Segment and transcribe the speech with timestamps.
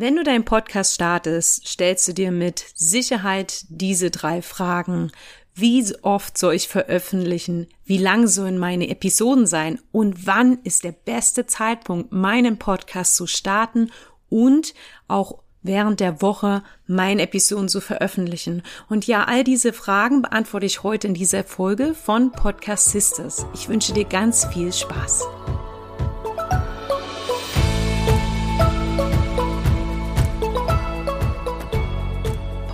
[0.00, 5.10] Wenn du deinen Podcast startest, stellst du dir mit Sicherheit diese drei Fragen.
[5.56, 7.66] Wie oft soll ich veröffentlichen?
[7.84, 9.80] Wie lang sollen meine Episoden sein?
[9.90, 13.90] Und wann ist der beste Zeitpunkt, meinen Podcast zu starten
[14.28, 14.72] und
[15.08, 18.62] auch während der Woche meine Episoden zu veröffentlichen?
[18.88, 23.46] Und ja, all diese Fragen beantworte ich heute in dieser Folge von Podcast Sisters.
[23.52, 25.26] Ich wünsche dir ganz viel Spaß.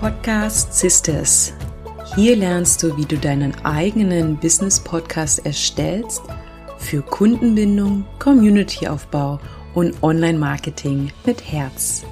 [0.04, 1.54] Podcast Sisters.
[2.14, 6.20] Hier lernst du, wie du deinen eigenen Business Podcast erstellst
[6.76, 9.40] für Kundenbindung, Communityaufbau
[9.72, 12.04] und Online-Marketing mit Herz.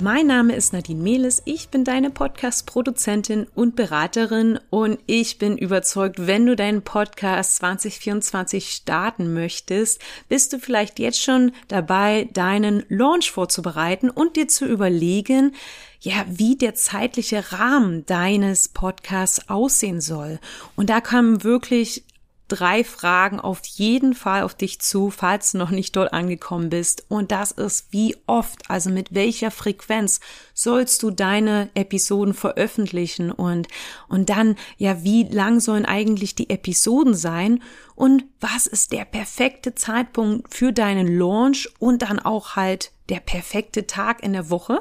[0.00, 6.24] Mein Name ist Nadine Mehles, ich bin deine Podcast-Produzentin und Beraterin und ich bin überzeugt,
[6.28, 13.32] wenn du deinen Podcast 2024 starten möchtest, bist du vielleicht jetzt schon dabei, deinen Launch
[13.32, 15.56] vorzubereiten und dir zu überlegen,
[16.00, 20.38] ja, wie der zeitliche Rahmen deines Podcasts aussehen soll.
[20.76, 22.04] Und da kommen wirklich
[22.48, 27.04] drei Fragen auf jeden Fall auf dich zu, falls du noch nicht dort angekommen bist.
[27.08, 30.20] Und das ist, wie oft, also mit welcher Frequenz
[30.54, 33.68] sollst du deine Episoden veröffentlichen und,
[34.08, 37.62] und dann, ja, wie lang sollen eigentlich die Episoden sein?
[37.94, 43.86] Und was ist der perfekte Zeitpunkt für deinen Launch und dann auch halt der perfekte
[43.86, 44.80] Tag in der Woche,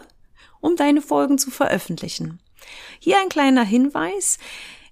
[0.62, 2.40] um deine Folgen zu veröffentlichen?
[3.00, 4.40] Hier ein kleiner Hinweis.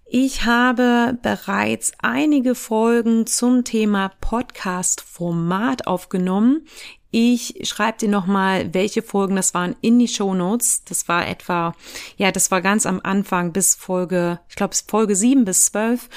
[0.08, 6.68] Ich habe bereits einige Folgen zum Thema Podcast-Format aufgenommen.
[7.10, 10.84] Ich schreibe dir nochmal, welche Folgen das waren in die Show Notes.
[10.84, 11.74] Das war etwa,
[12.18, 16.08] ja, das war ganz am Anfang bis Folge, ich glaube, Folge sieben bis zwölf.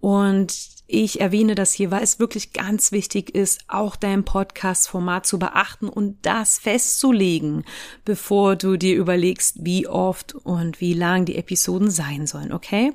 [0.00, 5.38] Und ich erwähne das hier, weil es wirklich ganz wichtig ist, auch dein Podcast-Format zu
[5.38, 7.64] beachten und das festzulegen,
[8.04, 12.92] bevor du dir überlegst, wie oft und wie lang die Episoden sein sollen, okay?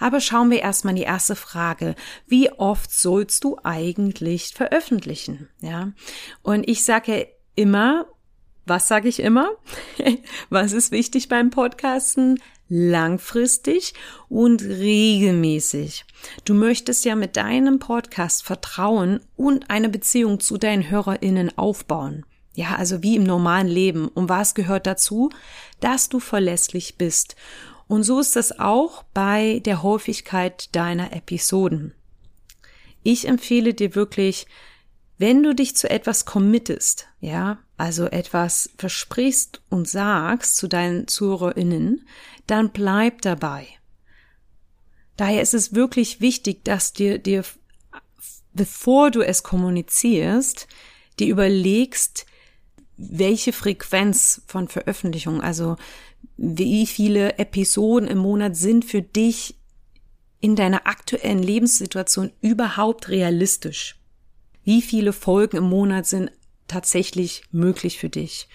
[0.00, 1.94] Aber schauen wir erstmal die erste Frage.
[2.26, 5.48] Wie oft sollst du eigentlich veröffentlichen?
[5.60, 5.92] Ja?
[6.42, 8.06] Und ich sage immer,
[8.64, 9.50] was sage ich immer?
[10.50, 12.38] was ist wichtig beim Podcasten?
[12.68, 13.94] Langfristig
[14.28, 16.04] und regelmäßig.
[16.44, 22.24] Du möchtest ja mit deinem Podcast Vertrauen und eine Beziehung zu deinen HörerInnen aufbauen.
[22.54, 24.08] Ja, also wie im normalen Leben.
[24.08, 25.30] Und was gehört dazu?
[25.80, 27.36] Dass du verlässlich bist.
[27.86, 31.94] Und so ist das auch bei der Häufigkeit deiner Episoden.
[33.02, 34.46] Ich empfehle dir wirklich,
[35.18, 42.06] wenn du dich zu etwas committest, ja, also etwas versprichst und sagst zu deinen ZuhörerInnen,
[42.50, 43.68] dann bleib dabei.
[45.16, 47.44] Daher ist es wirklich wichtig, dass dir, dir,
[48.52, 50.68] bevor du es kommunizierst,
[51.18, 52.26] dir überlegst,
[52.96, 55.76] welche Frequenz von Veröffentlichung, also
[56.36, 59.56] wie viele Episoden im Monat sind für dich
[60.40, 63.96] in deiner aktuellen Lebenssituation überhaupt realistisch?
[64.64, 66.30] Wie viele Folgen im Monat sind
[66.66, 68.48] tatsächlich möglich für dich?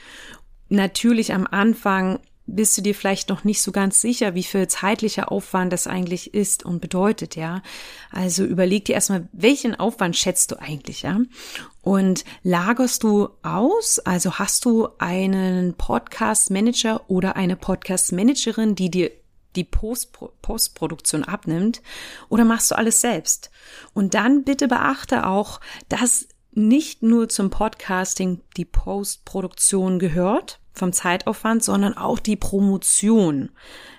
[0.69, 5.31] Natürlich am Anfang bist du dir vielleicht noch nicht so ganz sicher, wie viel zeitlicher
[5.31, 7.61] Aufwand das eigentlich ist und bedeutet, ja.
[8.11, 11.21] Also überleg dir erstmal, welchen Aufwand schätzt du eigentlich, ja?
[11.81, 18.91] Und lagerst du aus, also hast du einen Podcast Manager oder eine Podcast Managerin, die
[18.91, 19.11] dir
[19.55, 21.81] die Post Postproduktion abnimmt
[22.27, 23.51] oder machst du alles selbst?
[23.93, 25.59] Und dann bitte beachte auch,
[25.89, 33.49] dass nicht nur zum Podcasting die Postproduktion gehört vom Zeitaufwand, sondern auch die Promotion.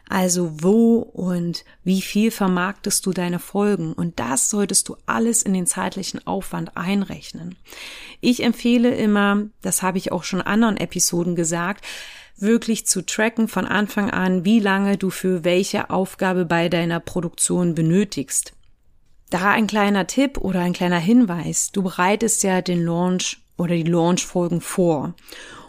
[0.08, 3.92] Also wo und wie viel vermarktest du deine Folgen?
[3.92, 7.56] Und das solltest du alles in den zeitlichen Aufwand einrechnen.
[8.20, 11.84] Ich empfehle immer, das habe ich auch schon anderen Episoden gesagt,
[12.36, 17.74] wirklich zu tracken von Anfang an, wie lange du für welche Aufgabe bei deiner Produktion
[17.74, 18.52] benötigst.
[19.30, 21.72] Da ein kleiner Tipp oder ein kleiner Hinweis.
[21.72, 25.14] Du bereitest ja den Launch oder die Launch-Folgen vor.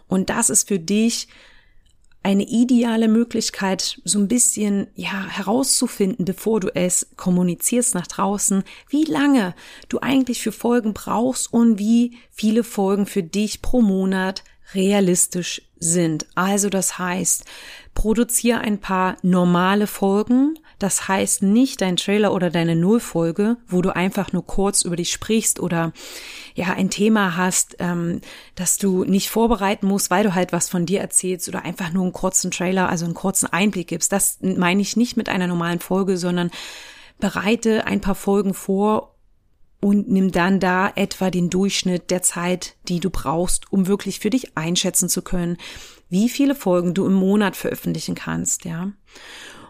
[0.07, 1.27] Und das ist für dich
[2.25, 9.03] eine ideale Möglichkeit, so ein bisschen, ja, herauszufinden, bevor du es kommunizierst nach draußen, wie
[9.03, 9.53] lange
[9.89, 14.43] du eigentlich für Folgen brauchst und wie viele Folgen für dich pro Monat
[14.73, 16.25] realistisch sind.
[16.35, 17.45] Also das heißt,
[17.93, 20.59] produziere ein paar normale Folgen.
[20.79, 25.11] Das heißt nicht dein Trailer oder deine Nullfolge, wo du einfach nur kurz über dich
[25.11, 25.93] sprichst oder
[26.53, 28.21] ja ein Thema hast, ähm,
[28.55, 32.03] dass du nicht vorbereiten musst, weil du halt was von dir erzählst oder einfach nur
[32.03, 34.11] einen kurzen Trailer, also einen kurzen Einblick gibst.
[34.11, 36.51] Das meine ich nicht mit einer normalen Folge, sondern
[37.19, 39.14] bereite ein paar Folgen vor
[39.81, 44.29] und nimm dann da etwa den Durchschnitt der Zeit, die du brauchst, um wirklich für
[44.29, 45.57] dich einschätzen zu können,
[46.09, 48.91] wie viele Folgen du im Monat veröffentlichen kannst, ja.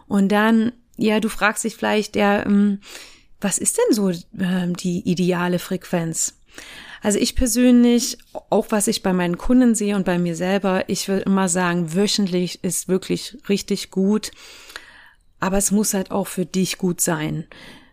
[0.06, 2.80] Und dann, ja, du fragst dich vielleicht, ja, ähm,
[3.40, 6.38] was ist denn so ähm, die ideale Frequenz?
[7.02, 8.18] Also ich persönlich,
[8.50, 11.94] auch was ich bei meinen Kunden sehe und bei mir selber, ich würde immer sagen,
[11.94, 14.30] wöchentlich ist wirklich richtig gut.
[15.38, 17.46] Aber es muss halt auch für dich gut sein.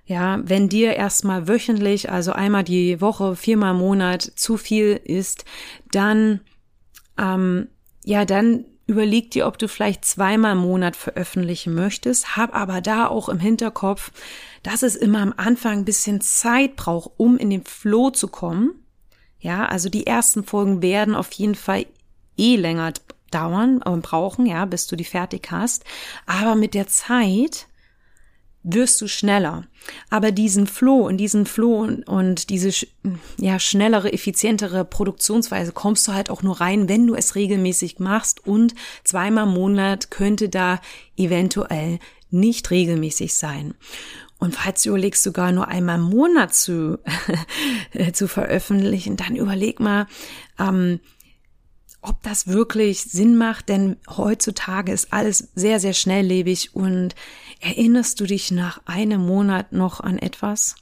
[0.06, 5.46] Ja, wenn dir erstmal wöchentlich, also einmal die Woche, viermal im Monat zu viel ist,
[5.92, 6.42] dann,
[7.18, 7.70] ähm,
[8.04, 13.08] ja, dann überleg dir, ob du vielleicht zweimal im Monat veröffentlichen möchtest, hab aber da
[13.08, 14.12] auch im Hinterkopf,
[14.62, 18.72] dass es immer am Anfang ein bisschen Zeit braucht, um in den Flow zu kommen.
[19.40, 21.86] Ja, also die ersten Folgen werden auf jeden Fall
[22.38, 22.94] eh länger
[23.32, 25.84] dauern und brauchen, ja, bis du die fertig hast.
[26.26, 27.68] Aber mit der Zeit
[28.64, 29.66] wirst du schneller.
[30.10, 32.88] Aber diesen Flow und diesen Flow und, und diese
[33.38, 38.46] ja schnellere, effizientere Produktionsweise kommst du halt auch nur rein, wenn du es regelmäßig machst
[38.46, 38.74] und
[39.04, 40.80] zweimal im Monat könnte da
[41.18, 42.00] eventuell
[42.30, 43.76] nicht regelmäßig sein.
[44.40, 47.00] Und falls du überlegst, sogar nur einmal im Monat zu,
[48.14, 50.08] zu veröffentlichen, dann überleg mal,
[50.60, 51.00] ähm,
[52.02, 57.16] ob das wirklich Sinn macht, denn heutzutage ist alles sehr, sehr schnelllebig und
[57.64, 60.76] erinnerst du dich nach einem Monat noch an etwas?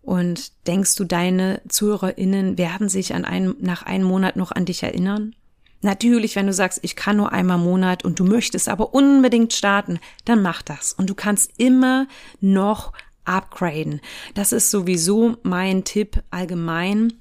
[0.00, 4.82] Und denkst du, deine ZuhörerInnen werden sich an einem, nach einem Monat noch an dich
[4.82, 5.34] erinnern?
[5.80, 9.52] Natürlich, wenn du sagst, ich kann nur einmal im Monat und du möchtest aber unbedingt
[9.52, 10.92] starten, dann mach das.
[10.92, 12.08] Und du kannst immer
[12.40, 12.92] noch
[13.24, 14.00] upgraden.
[14.34, 17.12] Das ist sowieso mein Tipp allgemein.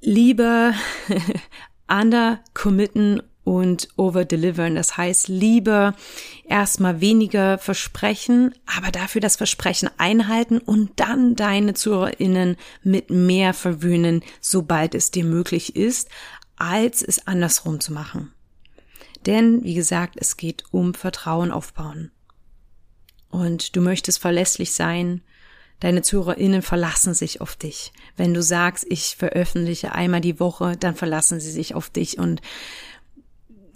[0.00, 0.72] Lieber
[1.88, 4.74] under committen und over delivern.
[4.74, 5.94] Das heißt, lieber
[6.46, 14.22] erstmal weniger versprechen, aber dafür das Versprechen einhalten und dann deine ZuhörerInnen mit mehr verwöhnen,
[14.40, 16.08] sobald es dir möglich ist,
[16.56, 18.32] als es andersrum zu machen.
[19.26, 22.10] Denn, wie gesagt, es geht um Vertrauen aufbauen.
[23.30, 25.22] Und du möchtest verlässlich sein.
[25.78, 27.92] Deine ZuhörerInnen verlassen sich auf dich.
[28.16, 32.42] Wenn du sagst, ich veröffentliche einmal die Woche, dann verlassen sie sich auf dich und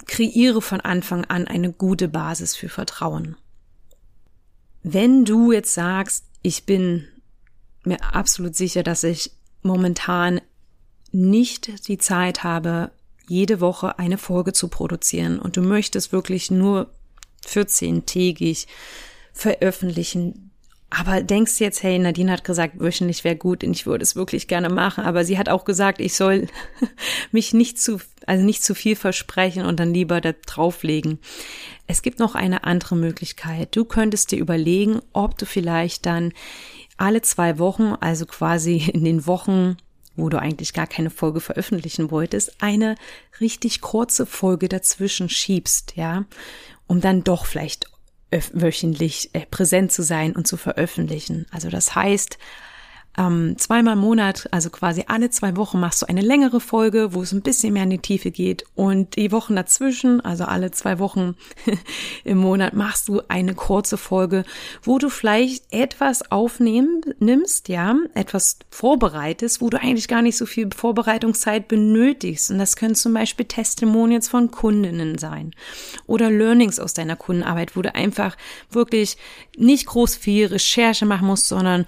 [0.05, 3.35] kreiere von Anfang an eine gute Basis für Vertrauen.
[4.83, 7.07] Wenn du jetzt sagst, ich bin
[7.83, 9.31] mir absolut sicher, dass ich
[9.61, 10.41] momentan
[11.11, 12.91] nicht die Zeit habe,
[13.27, 16.91] jede Woche eine Folge zu produzieren und du möchtest wirklich nur
[17.47, 18.67] 14-tägig
[19.33, 20.51] veröffentlichen,
[20.89, 24.47] aber denkst jetzt, hey, Nadine hat gesagt, wöchentlich wäre gut und ich würde es wirklich
[24.47, 26.47] gerne machen, aber sie hat auch gesagt, ich soll
[27.31, 31.19] mich nicht zu, also nicht zu viel versprechen und dann lieber da drauflegen.
[31.87, 33.75] Es gibt noch eine andere Möglichkeit.
[33.75, 36.33] Du könntest dir überlegen, ob du vielleicht dann
[36.97, 39.77] alle zwei Wochen, also quasi in den Wochen
[40.15, 42.95] wo du eigentlich gar keine Folge veröffentlichen wolltest, eine
[43.39, 46.25] richtig kurze Folge dazwischen schiebst, ja,
[46.87, 47.87] um dann doch vielleicht
[48.53, 51.45] wöchentlich äh, präsent zu sein und zu veröffentlichen.
[51.51, 52.37] Also das heißt,
[53.17, 57.21] ähm, zweimal im Monat, also quasi alle zwei Wochen machst du eine längere Folge, wo
[57.21, 58.65] es ein bisschen mehr in die Tiefe geht.
[58.75, 61.35] Und die Wochen dazwischen, also alle zwei Wochen
[62.23, 64.43] im Monat machst du eine kurze Folge,
[64.83, 70.45] wo du vielleicht etwas aufnehmen nimmst, ja, etwas vorbereitest, wo du eigentlich gar nicht so
[70.45, 72.51] viel Vorbereitungszeit benötigst.
[72.51, 75.51] Und das können zum Beispiel Testimonials von Kundinnen sein
[76.05, 78.35] oder Learnings aus deiner Kundenarbeit, wo du einfach
[78.69, 79.17] wirklich
[79.57, 81.85] nicht groß viel Recherche machen musst, sondern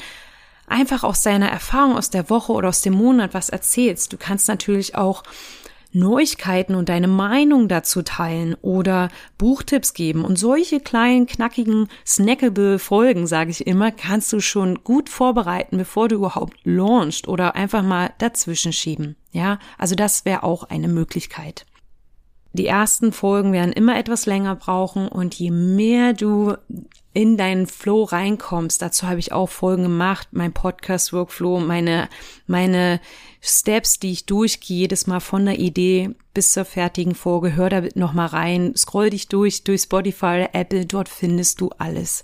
[0.68, 4.14] einfach aus deiner Erfahrung aus der Woche oder aus dem Monat was erzählst.
[4.14, 5.24] Du kannst natürlich auch
[5.94, 10.24] Neuigkeiten und deine Meinung dazu teilen oder Buchtipps geben.
[10.26, 16.08] Und solche kleinen, knackigen, snackable Folgen, sage ich immer, kannst du schon gut vorbereiten, bevor
[16.08, 19.16] du überhaupt launchst oder einfach mal dazwischen schieben.
[19.32, 21.66] Ja, also das wäre auch eine Möglichkeit.
[22.58, 26.56] Die ersten Folgen werden immer etwas länger brauchen und je mehr du
[27.14, 28.82] in deinen Flow reinkommst.
[28.82, 32.10] Dazu habe ich auch Folgen gemacht, mein Podcast Workflow, meine
[32.48, 33.00] meine
[33.42, 37.56] Steps, die ich durchgehe, jedes Mal von der Idee bis zur fertigen Folge.
[37.56, 42.24] Hör da noch mal rein, scroll dich durch durch Spotify, Apple, dort findest du alles.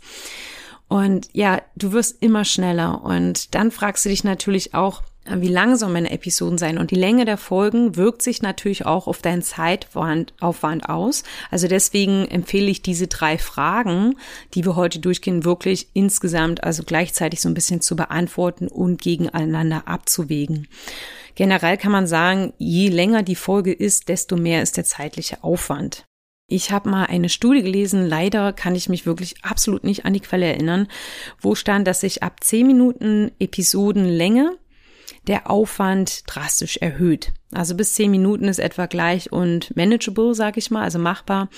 [0.88, 5.78] Und ja, du wirst immer schneller und dann fragst du dich natürlich auch, wie lang
[5.78, 6.78] soll meine Episoden sein?
[6.78, 11.24] Und die Länge der Folgen wirkt sich natürlich auch auf deinen Zeitaufwand aus.
[11.50, 14.16] Also deswegen empfehle ich diese drei Fragen,
[14.54, 19.88] die wir heute durchgehen, wirklich insgesamt, also gleichzeitig so ein bisschen zu beantworten und gegeneinander
[19.88, 20.68] abzuwägen.
[21.36, 26.06] Generell kann man sagen, je länger die Folge ist, desto mehr ist der zeitliche Aufwand.
[26.48, 30.20] Ich habe mal eine Studie gelesen, leider kann ich mich wirklich absolut nicht an die
[30.20, 30.88] Quelle erinnern,
[31.40, 34.58] wo stand, dass sich ab 10 Minuten Episodenlänge
[35.28, 37.32] der Aufwand drastisch erhöht.
[37.54, 41.50] Also bis 10 Minuten ist etwa gleich und manageable, sage ich mal, also machbar.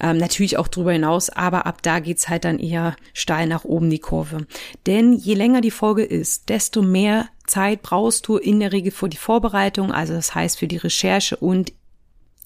[0.00, 3.90] Ähm, natürlich auch drüber hinaus, aber ab da geht's halt dann eher steil nach oben
[3.90, 4.46] die Kurve.
[4.86, 9.08] Denn je länger die Folge ist, desto mehr Zeit brauchst du in der Regel für
[9.08, 11.72] die Vorbereitung, also das heißt für die Recherche und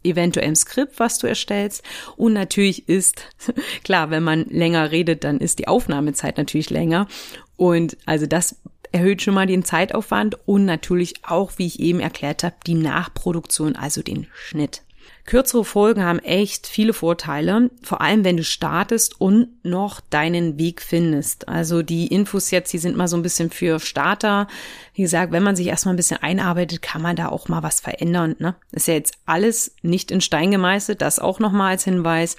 [0.04, 1.82] eventuell im Skript, was du erstellst.
[2.16, 3.22] Und natürlich ist,
[3.84, 7.08] klar, wenn man länger redet, dann ist die Aufnahmezeit natürlich länger.
[7.56, 8.60] Und also das
[8.92, 13.76] erhöht schon mal den Zeitaufwand und natürlich auch, wie ich eben erklärt habe, die Nachproduktion,
[13.76, 14.82] also den Schnitt.
[15.28, 20.80] Kürzere Folgen haben echt viele Vorteile, vor allem wenn du startest und noch deinen Weg
[20.80, 21.48] findest.
[21.48, 24.48] Also die Infos jetzt, die sind mal so ein bisschen für Starter.
[24.94, 27.78] Wie gesagt, wenn man sich erstmal ein bisschen einarbeitet, kann man da auch mal was
[27.78, 28.36] verändern.
[28.38, 28.54] Ne?
[28.72, 32.38] Ist ja jetzt alles nicht in Stein gemeißelt, das auch nochmal als Hinweis.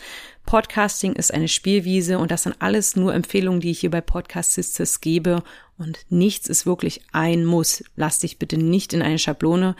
[0.49, 4.53] Podcasting ist eine Spielwiese und das sind alles nur Empfehlungen, die ich hier bei Podcast
[4.53, 5.43] Sisters gebe
[5.77, 7.83] und nichts ist wirklich ein Muss.
[7.95, 9.75] Lass dich bitte nicht in eine Schablone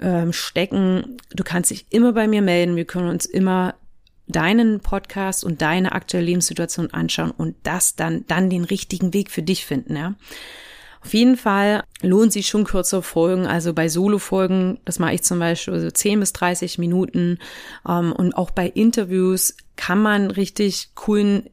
[0.00, 1.18] ähm, stecken.
[1.34, 2.76] Du kannst dich immer bei mir melden.
[2.76, 3.74] Wir können uns immer
[4.26, 9.42] deinen Podcast und deine aktuelle Lebenssituation anschauen und das dann, dann den richtigen Weg für
[9.42, 10.14] dich finden, ja.
[11.06, 13.46] Auf jeden Fall lohnt sich schon kürzere Folgen.
[13.46, 17.38] Also bei Solo-Folgen, das mache ich zum Beispiel so 10 bis 30 Minuten.
[17.88, 21.48] Ähm, und auch bei Interviews kann man richtig coolen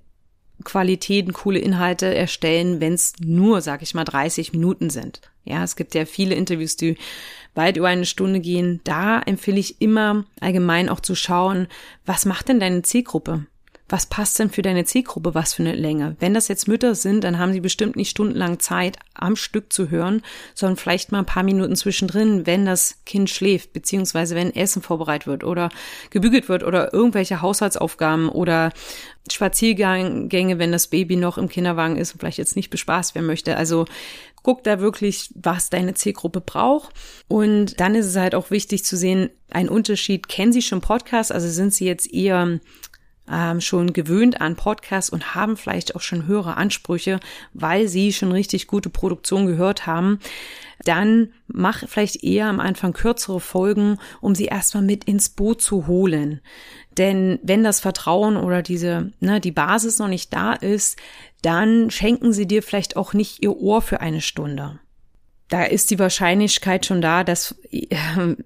[0.63, 5.22] Qualitäten, coole Inhalte erstellen, wenn es nur, sag ich mal, 30 Minuten sind.
[5.43, 6.98] Ja, es gibt ja viele Interviews, die
[7.53, 8.81] weit über eine Stunde gehen.
[8.86, 11.67] Da empfehle ich immer allgemein auch zu schauen,
[12.07, 13.45] was macht denn deine Zielgruppe?
[13.89, 16.15] Was passt denn für deine Zielgruppe, was für eine Länge?
[16.19, 19.89] Wenn das jetzt Mütter sind, dann haben sie bestimmt nicht stundenlang Zeit, am Stück zu
[19.89, 20.21] hören,
[20.55, 25.27] sondern vielleicht mal ein paar Minuten zwischendrin, wenn das Kind schläft, beziehungsweise wenn Essen vorbereitet
[25.27, 25.69] wird oder
[26.09, 28.71] gebügelt wird oder irgendwelche Haushaltsaufgaben oder
[29.31, 33.57] Spaziergänge, wenn das Baby noch im Kinderwagen ist und vielleicht jetzt nicht bespaßt werden möchte.
[33.57, 33.85] Also
[34.43, 36.93] guck da wirklich, was deine Zielgruppe braucht.
[37.27, 41.31] Und dann ist es halt auch wichtig zu sehen, ein Unterschied, kennen sie schon Podcasts,
[41.31, 42.59] also sind sie jetzt eher
[43.31, 47.19] ähm, schon gewöhnt an Podcasts und haben vielleicht auch schon höhere Ansprüche,
[47.53, 50.19] weil sie schon richtig gute Produktion gehört haben,
[50.83, 55.87] dann mach vielleicht eher am Anfang kürzere Folgen, um sie erstmal mit ins Boot zu
[55.87, 56.41] holen.
[56.97, 60.97] Denn wenn das Vertrauen oder diese, ne, die Basis noch nicht da ist,
[61.41, 64.79] dann schenken sie dir vielleicht auch nicht ihr Ohr für eine Stunde.
[65.49, 67.87] Da ist die Wahrscheinlichkeit schon da, dass äh,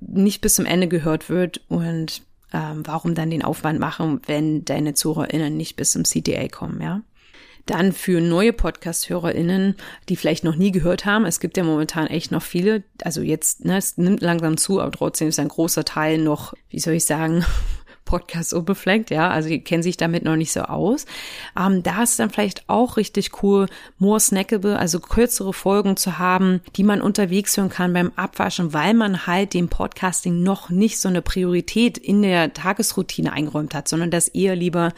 [0.01, 2.22] nicht bis zum Ende gehört wird und
[2.54, 7.01] ähm, warum dann den Aufwand machen, wenn deine ZuhörerInnen nicht bis zum CTA kommen, ja?
[7.66, 9.75] Dann für neue Podcast-HörerInnen,
[10.08, 13.66] die vielleicht noch nie gehört haben, es gibt ja momentan echt noch viele, also jetzt,
[13.66, 17.06] ne, es nimmt langsam zu, aber trotzdem ist ein großer Teil noch, wie soll ich
[17.06, 17.44] sagen,
[18.08, 21.06] Podcast unbefleckt, ja, also die kennen sich damit noch nicht so aus.
[21.60, 23.68] Ähm, da ist dann vielleicht auch richtig cool,
[24.00, 28.96] more snackable, also kürzere Folgen zu haben, die man unterwegs hören kann beim Abwaschen, weil
[28.96, 34.10] man halt dem Podcasting noch nicht so eine Priorität in der Tagesroutine eingeräumt hat, sondern
[34.10, 34.94] das eher lieber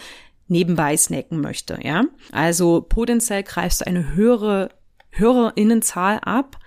[0.47, 2.05] nebenbei snacken möchte, ja.
[2.31, 4.69] Also potenziell greifst du eine höhere
[5.11, 6.57] Hörerinnenzahl ab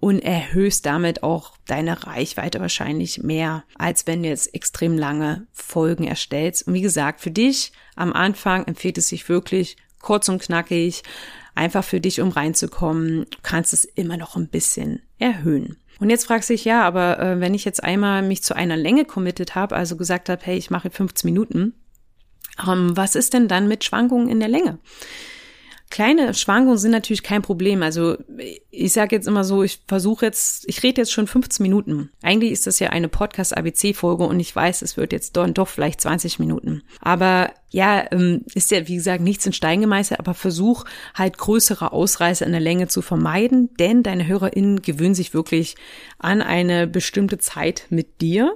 [0.00, 6.04] und erhöhst damit auch deine Reichweite wahrscheinlich mehr, als wenn du jetzt extrem lange Folgen
[6.04, 6.66] erstellst.
[6.66, 11.02] Und wie gesagt, für dich am Anfang empfiehlt es sich wirklich kurz und knackig,
[11.54, 13.26] einfach für dich, um reinzukommen.
[13.30, 15.76] Du kannst es immer noch ein bisschen erhöhen.
[15.98, 18.78] Und jetzt fragst du dich, ja, aber äh, wenn ich jetzt einmal mich zu einer
[18.78, 21.74] Länge committed habe, also gesagt habe, hey, ich mache 15 Minuten,
[22.66, 24.78] ähm, was ist denn dann mit Schwankungen in der Länge?
[25.90, 27.82] Kleine Schwankungen sind natürlich kein Problem.
[27.82, 28.16] Also
[28.70, 32.10] ich sage jetzt immer so, ich versuche jetzt, ich rede jetzt schon 15 Minuten.
[32.22, 36.00] Eigentlich ist das ja eine Podcast-ABC-Folge und ich weiß, es wird jetzt dann doch vielleicht
[36.00, 36.84] 20 Minuten.
[37.00, 41.92] Aber ja, ähm, ist ja wie gesagt nichts in Stein gemeißelt, aber versuch halt größere
[41.92, 45.74] Ausreißer in der Länge zu vermeiden, denn deine HörerInnen gewöhnen sich wirklich
[46.18, 48.54] an eine bestimmte Zeit mit dir.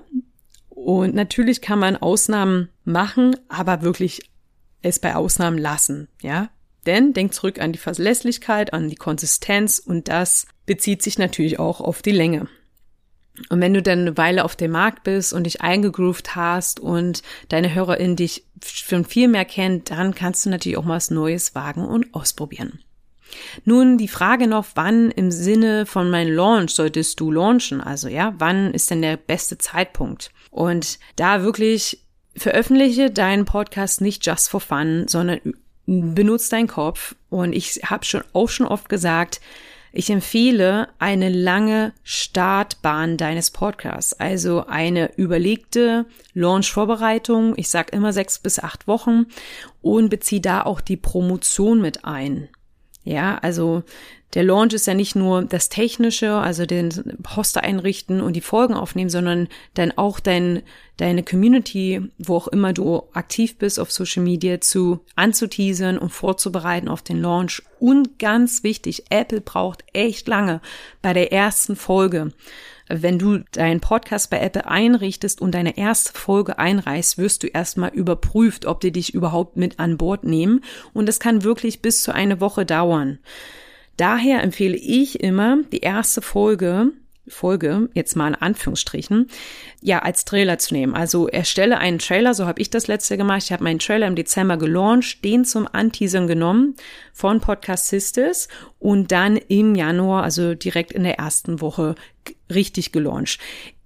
[0.69, 4.31] Und natürlich kann man Ausnahmen machen, aber wirklich
[4.83, 6.51] es bei Ausnahmen lassen, ja.
[6.87, 11.81] Denn denk zurück an die Verlässlichkeit, an die Konsistenz und das bezieht sich natürlich auch
[11.81, 12.49] auf die Länge.
[13.49, 17.23] Und wenn du dann eine Weile auf dem Markt bist und dich eingegroovt hast und
[17.49, 21.55] deine Hörerin dich schon viel mehr kennt, dann kannst du natürlich auch mal was Neues
[21.55, 22.79] wagen und ausprobieren.
[23.65, 27.81] Nun die Frage noch, wann im Sinne von meinem Launch solltest du launchen?
[27.81, 30.31] Also ja, wann ist denn der beste Zeitpunkt?
[30.51, 32.05] Und da wirklich
[32.37, 35.41] veröffentliche deinen Podcast nicht just for fun, sondern
[35.87, 37.15] benutzt deinen Kopf.
[37.31, 39.41] Und ich habe schon auch schon oft gesagt,
[39.97, 47.55] Ich empfehle eine lange Startbahn deines Podcasts, also eine überlegte Launch-Vorbereitung.
[47.57, 49.27] Ich sage immer sechs bis acht Wochen
[49.83, 52.49] und beziehe da auch die Promotion mit ein.
[53.05, 53.85] Ja, also
[54.35, 58.75] der Launch ist ja nicht nur das Technische, also den Hoster einrichten und die Folgen
[58.75, 60.63] aufnehmen, sondern dann auch dein,
[60.97, 66.89] deine Community, wo auch immer du aktiv bist auf Social Media, zu anzuteasern und vorzubereiten
[66.89, 67.63] auf den Launch.
[67.79, 70.61] Und ganz wichtig, Apple braucht echt lange
[71.01, 72.33] bei der ersten Folge.
[72.89, 77.91] Wenn du deinen Podcast bei Apple einrichtest und deine erste Folge einreichst, wirst du erstmal
[77.91, 80.61] überprüft, ob die dich überhaupt mit an Bord nehmen.
[80.93, 83.21] Und das kann wirklich bis zu eine Woche dauern.
[83.97, 86.93] Daher empfehle ich immer, die erste Folge
[87.27, 89.29] Folge, jetzt mal in Anführungsstrichen,
[89.81, 90.95] ja, als Trailer zu nehmen.
[90.95, 93.45] Also erstelle einen Trailer, so habe ich das letzte gemacht.
[93.45, 96.75] Ich habe meinen Trailer im Dezember gelauncht, den zum Anteasern genommen
[97.13, 98.49] von Podcast Sisters
[98.79, 101.95] und dann im Januar, also direkt in der ersten Woche,
[102.53, 103.41] richtig gelauncht.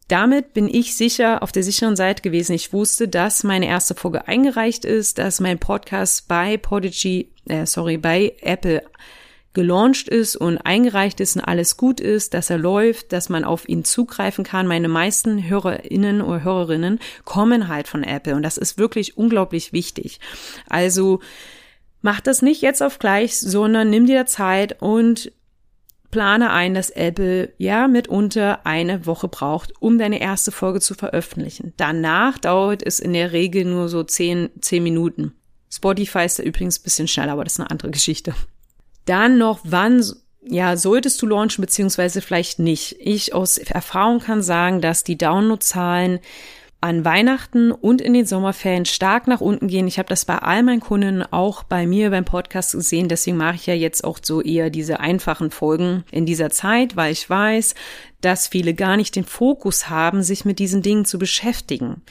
[0.09, 2.55] Damit bin ich sicher auf der sicheren Seite gewesen.
[2.55, 7.99] Ich wusste, dass meine erste Folge eingereicht ist, dass mein Podcast bei Podigy, äh, sorry,
[7.99, 8.83] bei Apple
[9.55, 13.69] gelauncht ist und eingereicht ist und alles gut ist, dass er läuft, dass man auf
[13.69, 14.67] ihn zugreifen kann.
[14.67, 20.21] Meine meisten HörerInnen oder Hörerinnen kommen halt von Apple und das ist wirklich unglaublich wichtig.
[20.69, 21.21] Also
[22.03, 25.33] mach das nicht jetzt auf gleich, sondern nimm dir Zeit und
[26.11, 31.73] plane ein, dass Apple ja mitunter eine Woche braucht, um deine erste Folge zu veröffentlichen.
[31.77, 35.33] Danach dauert es in der Regel nur so zehn, zehn Minuten.
[35.71, 38.35] Spotify ist da übrigens ein bisschen schneller, aber das ist eine andere Geschichte.
[39.09, 40.05] Dann noch, wann
[40.43, 42.97] ja, solltest du launchen, beziehungsweise vielleicht nicht.
[43.01, 46.21] Ich aus Erfahrung kann sagen, dass die Downloadzahlen
[46.81, 49.89] an Weihnachten und in den Sommerferien stark nach unten gehen.
[49.89, 53.09] Ich habe das bei all meinen Kunden auch bei mir beim Podcast gesehen.
[53.09, 57.13] Deswegen mache ich ja jetzt auch so eher diese einfachen Folgen in dieser Zeit, weil
[57.13, 57.75] ich weiß,
[58.21, 62.03] dass viele gar nicht den Fokus haben, sich mit diesen Dingen zu beschäftigen.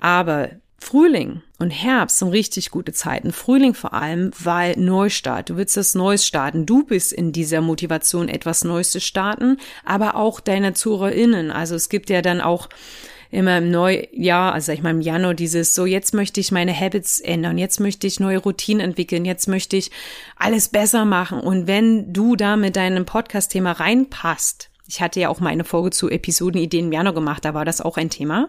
[0.00, 3.32] Aber Frühling und Herbst sind richtig gute Zeiten.
[3.32, 5.50] Frühling vor allem, weil Neustart.
[5.50, 6.64] Du willst das Neues starten.
[6.64, 11.50] Du bist in dieser Motivation, etwas Neues zu starten, aber auch deine ZuhörerInnen.
[11.50, 12.70] Also es gibt ja dann auch
[13.30, 17.20] immer im Neujahr, also ich meine im Januar dieses so, jetzt möchte ich meine Habits
[17.20, 19.90] ändern, jetzt möchte ich neue Routinen entwickeln, jetzt möchte ich
[20.36, 21.40] alles besser machen.
[21.40, 26.08] Und wenn du da mit deinem Podcast-Thema reinpasst, ich hatte ja auch meine Folge zu
[26.08, 28.48] Episodenideen im Januar gemacht, da war das auch ein Thema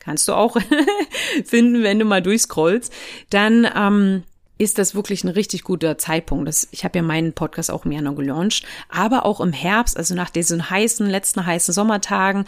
[0.00, 0.56] kannst du auch
[1.44, 2.92] finden, wenn du mal durchscrollst,
[3.30, 4.24] dann ähm,
[4.58, 6.48] ist das wirklich ein richtig guter Zeitpunkt.
[6.48, 10.14] Das, ich habe ja meinen Podcast auch im Januar gelauncht, aber auch im Herbst, also
[10.14, 12.44] nach diesen heißen, letzten heißen Sommertagen,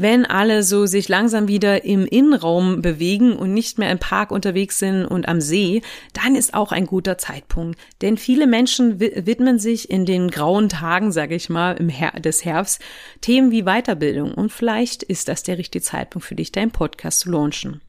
[0.00, 4.78] wenn alle so sich langsam wieder im Innenraum bewegen und nicht mehr im Park unterwegs
[4.78, 5.82] sind und am See,
[6.12, 7.78] dann ist auch ein guter Zeitpunkt.
[8.00, 12.44] Denn viele Menschen widmen sich in den grauen Tagen, sage ich mal, im Her des
[12.44, 12.80] Herbst
[13.20, 14.32] Themen wie Weiterbildung.
[14.32, 17.80] Und vielleicht ist das der richtige Zeitpunkt für dich, deinen Podcast zu launchen.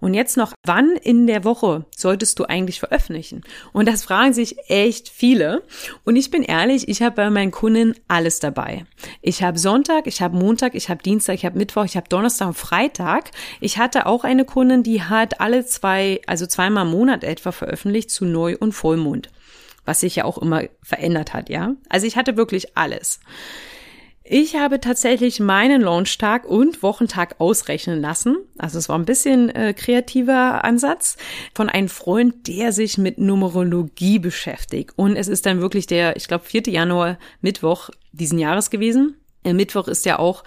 [0.00, 3.42] Und jetzt noch, wann in der Woche solltest du eigentlich veröffentlichen?
[3.72, 5.62] Und das fragen sich echt viele.
[6.04, 8.86] Und ich bin ehrlich, ich habe bei meinen Kunden alles dabei.
[9.22, 12.48] Ich habe Sonntag, ich habe Montag, ich habe Dienstag, ich habe Mittwoch, ich habe Donnerstag
[12.48, 13.30] und Freitag.
[13.60, 18.10] Ich hatte auch eine Kundin, die hat alle zwei, also zweimal im Monat etwa veröffentlicht
[18.10, 19.30] zu Neu- und Vollmond.
[19.84, 21.74] Was sich ja auch immer verändert hat, ja.
[21.88, 23.20] Also ich hatte wirklich alles.
[24.30, 28.36] Ich habe tatsächlich meinen Launchtag und Wochentag ausrechnen lassen.
[28.58, 31.16] Also es war ein bisschen äh, kreativer Ansatz
[31.54, 34.92] von einem Freund, der sich mit Numerologie beschäftigt.
[34.96, 36.64] Und es ist dann wirklich der, ich glaube, 4.
[36.66, 39.14] Januar, Mittwoch diesen Jahres gewesen.
[39.46, 40.44] Der Mittwoch ist ja auch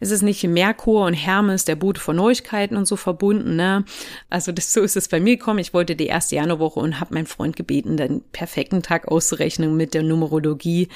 [0.00, 3.56] es ist nicht Merkur und Hermes, der Bote von Neuigkeiten und so verbunden.
[3.56, 3.84] Ne?
[4.30, 5.58] Also das, so ist es bei mir gekommen.
[5.58, 9.94] Ich wollte die erste Januarwoche und habe meinen Freund gebeten, den perfekten Tag auszurechnen mit
[9.94, 10.88] der Numerologie.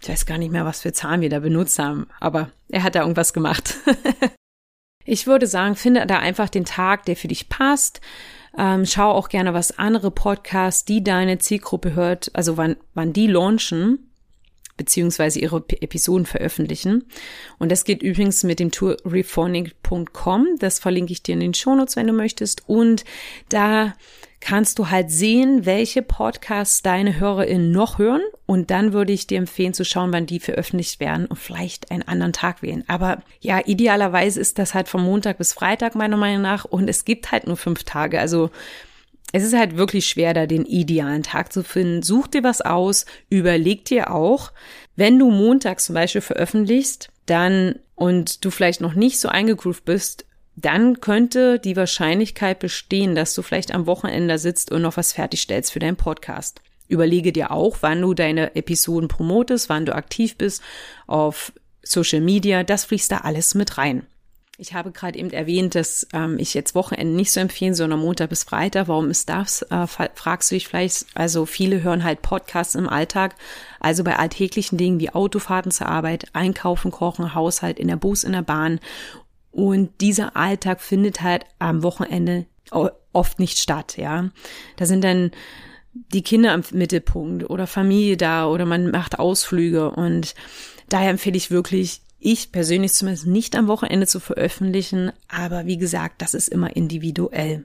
[0.00, 2.94] Ich weiß gar nicht mehr, was für Zahlen wir da benutzt haben, aber er hat
[2.94, 3.76] da irgendwas gemacht.
[5.04, 8.00] ich würde sagen, finde da einfach den Tag, der für dich passt.
[8.56, 13.26] Ähm, schau auch gerne, was andere Podcasts, die deine Zielgruppe hört, also wann, wann die
[13.26, 14.07] launchen
[14.78, 17.04] beziehungsweise ihre Episoden veröffentlichen.
[17.58, 18.70] Und das geht übrigens mit dem
[19.04, 20.46] reforming.com.
[20.58, 22.66] Das verlinke ich dir in den Shownotes, wenn du möchtest.
[22.66, 23.04] Und
[23.50, 23.92] da
[24.40, 28.22] kannst du halt sehen, welche Podcasts deine HörerInnen noch hören.
[28.46, 32.06] Und dann würde ich dir empfehlen zu schauen, wann die veröffentlicht werden und vielleicht einen
[32.06, 32.84] anderen Tag wählen.
[32.86, 36.64] Aber ja, idealerweise ist das halt von Montag bis Freitag meiner Meinung nach.
[36.64, 38.20] Und es gibt halt nur fünf Tage.
[38.20, 38.50] Also
[39.32, 42.02] es ist halt wirklich schwer, da den idealen Tag zu finden.
[42.02, 44.52] Such dir was aus, überleg dir auch,
[44.96, 50.24] wenn du Montag zum Beispiel veröffentlichst, dann und du vielleicht noch nicht so eingegroovt bist,
[50.56, 55.72] dann könnte die Wahrscheinlichkeit bestehen, dass du vielleicht am Wochenende sitzt und noch was fertigstellst
[55.72, 56.62] für deinen Podcast.
[56.88, 60.62] Überlege dir auch, wann du deine Episoden promotest, wann du aktiv bist
[61.06, 62.64] auf Social Media.
[62.64, 64.06] Das fließt da alles mit rein.
[64.60, 68.28] Ich habe gerade eben erwähnt, dass ähm, ich jetzt Wochenende nicht so empfehlen, sondern Montag
[68.28, 68.88] bis Freitag.
[68.88, 69.62] Warum ist das?
[69.62, 71.06] Äh, fragst du dich vielleicht.
[71.14, 73.36] Also viele hören halt Podcasts im Alltag.
[73.78, 78.32] Also bei alltäglichen Dingen wie Autofahrten zur Arbeit, Einkaufen, Kochen, Haushalt, in der Bus, in
[78.32, 78.80] der Bahn.
[79.52, 82.46] Und dieser Alltag findet halt am Wochenende
[83.12, 84.28] oft nicht statt, ja.
[84.74, 85.30] Da sind dann
[85.92, 90.34] die Kinder im Mittelpunkt oder Familie da oder man macht Ausflüge und
[90.88, 96.20] daher empfehle ich wirklich, ich persönlich zumindest nicht am Wochenende zu veröffentlichen, aber wie gesagt,
[96.20, 97.64] das ist immer individuell.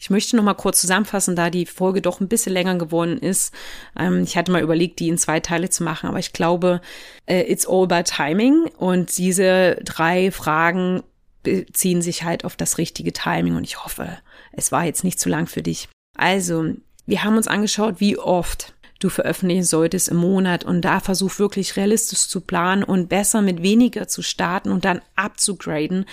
[0.00, 3.54] Ich möchte noch mal kurz zusammenfassen, da die Folge doch ein bisschen länger geworden ist.
[3.98, 6.80] Ähm, ich hatte mal überlegt, die in zwei Teile zu machen, aber ich glaube,
[7.26, 11.02] äh, it's all about timing und diese drei Fragen
[11.42, 14.18] beziehen sich halt auf das richtige Timing und ich hoffe,
[14.52, 15.88] es war jetzt nicht zu lang für dich.
[16.16, 16.74] Also,
[17.06, 21.76] wir haben uns angeschaut, wie oft du veröffentlichen solltest im Monat und da versuch wirklich
[21.76, 26.06] realistisch zu planen und besser mit weniger zu starten und dann abzugraden,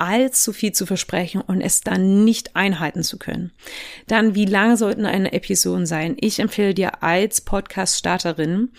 [0.00, 3.52] als zu viel zu versprechen und es dann nicht einhalten zu können.
[4.06, 6.16] Dann, wie lang sollten eine Episoden sein?
[6.20, 8.70] Ich empfehle dir als Podcast-Starterin,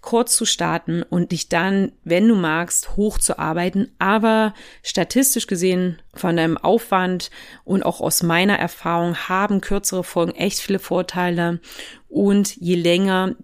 [0.00, 3.92] kurz zu starten und dich dann, wenn du magst, hochzuarbeiten.
[3.98, 7.30] Aber statistisch gesehen von deinem Aufwand
[7.64, 11.60] und auch aus meiner Erfahrung haben kürzere Folgen echt viele Vorteile.
[12.08, 13.34] Und je länger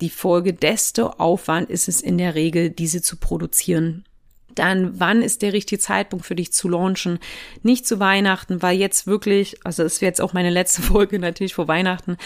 [0.00, 4.04] die Folge, desto Aufwand ist es in der Regel, diese zu produzieren
[4.54, 7.18] dann wann ist der richtige Zeitpunkt für dich zu launchen?
[7.62, 11.54] Nicht zu Weihnachten, weil jetzt wirklich, also es wäre jetzt auch meine letzte Folge natürlich
[11.54, 12.16] vor Weihnachten,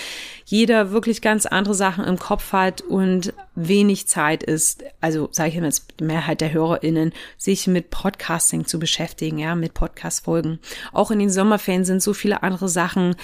[0.44, 5.54] jeder wirklich ganz andere Sachen im Kopf hat und wenig Zeit ist, also sage ich
[5.56, 10.58] jetzt Mehrheit der HörerInnen, sich mit Podcasting zu beschäftigen, ja, mit Podcast-Folgen.
[10.92, 13.16] Auch in den Sommerferien sind so viele andere Sachen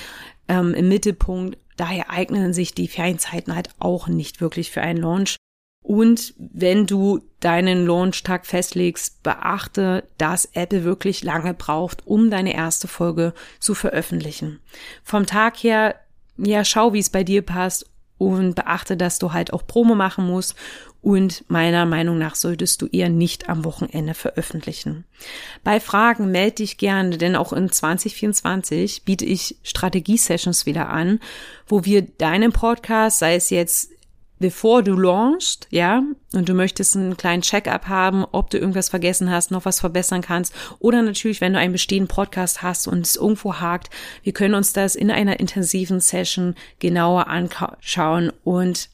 [0.48, 1.58] ähm, im Mittelpunkt.
[1.76, 5.36] Daher eignen sich die Ferienzeiten halt auch nicht wirklich für einen Launch.
[5.83, 12.87] Und wenn du deinen Launchtag festlegst, beachte, dass Apple wirklich lange braucht, um deine erste
[12.87, 14.61] Folge zu veröffentlichen.
[15.03, 15.97] Vom Tag her,
[16.37, 20.25] ja, schau, wie es bei dir passt und beachte, dass du halt auch Promo machen
[20.25, 20.55] musst
[21.03, 25.05] und meiner Meinung nach solltest du eher nicht am Wochenende veröffentlichen.
[25.64, 31.18] Bei Fragen melde dich gerne, denn auch in 2024 biete ich Strategie-Sessions wieder an,
[31.66, 33.91] wo wir deinen Podcast, sei es jetzt
[34.42, 36.02] bevor du launchst, ja,
[36.35, 40.20] und du möchtest einen kleinen Check-up haben, ob du irgendwas vergessen hast, noch was verbessern
[40.20, 43.88] kannst, oder natürlich, wenn du einen bestehenden Podcast hast und es irgendwo hakt,
[44.24, 48.90] wir können uns das in einer intensiven Session genauer anschauen und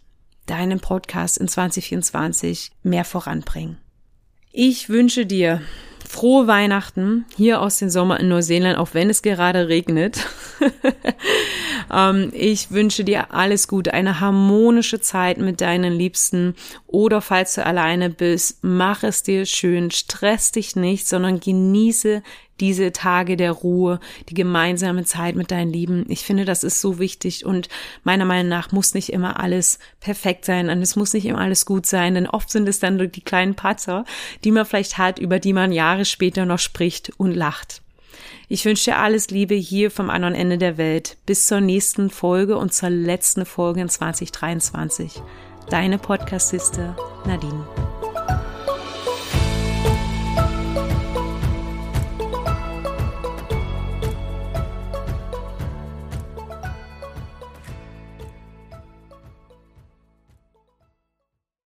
[0.47, 3.79] deinen Podcast in 2024 mehr voranbringen.
[4.53, 5.63] Ich wünsche dir
[6.09, 10.27] frohe Weihnachten hier aus dem Sommer in Neuseeland, auch wenn es gerade regnet.
[11.93, 16.55] ähm, ich wünsche dir alles Gute, eine harmonische Zeit mit deinen Liebsten
[16.87, 22.23] oder falls du alleine bist, mach es dir schön, stress dich nicht, sondern genieße
[22.61, 26.05] diese Tage der Ruhe, die gemeinsame Zeit mit deinen Lieben.
[26.09, 27.69] Ich finde, das ist so wichtig und
[28.05, 31.67] meiner Meinung nach muss nicht immer alles perfekt sein und es muss nicht immer alles
[31.67, 34.05] gut sein, denn oft sind es dann die kleinen Patzer,
[34.45, 37.83] die man vielleicht hat, über die man Jahre später noch spricht und lacht.
[38.49, 41.19] Ich wünsche dir alles Liebe hier vom anderen Ende der Welt.
[41.27, 45.23] Bis zur nächsten Folge und zur letzten Folge in 2023.
[45.69, 47.98] Deine Podcastsiste Nadine.